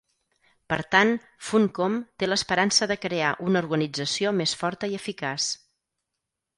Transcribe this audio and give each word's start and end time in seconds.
Per 0.71 0.79
tant, 0.95 1.11
Funcom 1.49 1.99
té 2.23 2.31
l'esperança 2.31 2.89
de 2.95 2.99
crear 3.05 3.31
una 3.51 3.65
organització 3.67 4.35
més 4.43 4.59
forta 4.65 4.95
i 4.97 5.03
eficaç. 5.03 5.51